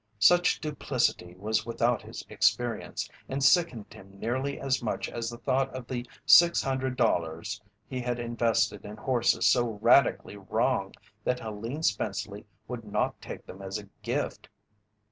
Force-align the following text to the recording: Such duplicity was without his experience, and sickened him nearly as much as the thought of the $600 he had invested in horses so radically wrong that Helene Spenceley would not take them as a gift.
Such 0.17 0.59
duplicity 0.59 1.35
was 1.35 1.63
without 1.63 2.01
his 2.01 2.25
experience, 2.27 3.07
and 3.29 3.43
sickened 3.43 3.93
him 3.93 4.19
nearly 4.19 4.59
as 4.59 4.81
much 4.81 5.07
as 5.07 5.29
the 5.29 5.37
thought 5.37 5.69
of 5.75 5.85
the 5.85 6.09
$600 6.25 7.61
he 7.87 8.01
had 8.01 8.17
invested 8.17 8.83
in 8.83 8.97
horses 8.97 9.45
so 9.45 9.73
radically 9.79 10.37
wrong 10.37 10.95
that 11.23 11.39
Helene 11.39 11.83
Spenceley 11.83 12.45
would 12.67 12.83
not 12.83 13.21
take 13.21 13.45
them 13.45 13.61
as 13.61 13.77
a 13.77 13.89
gift. 14.01 14.49